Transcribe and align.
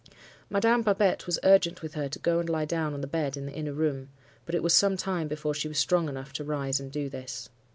Madame 0.49 0.81
Babette 0.81 1.27
was 1.27 1.37
urgent 1.43 1.83
with 1.83 1.93
her 1.93 2.09
to 2.09 2.17
go 2.17 2.39
and 2.39 2.49
lie 2.49 2.65
down 2.65 2.95
on 2.95 3.01
the 3.01 3.05
bed 3.05 3.37
in 3.37 3.45
the 3.45 3.51
inner 3.53 3.71
room; 3.71 4.09
but 4.47 4.55
it 4.55 4.63
was 4.63 4.73
some 4.73 4.97
time 4.97 5.27
before 5.27 5.53
she 5.53 5.67
was 5.67 5.77
strong 5.77 6.09
enough 6.09 6.33
to 6.33 6.43
rise 6.43 6.79
and 6.79 6.91
do 6.91 7.07
this. 7.07 7.49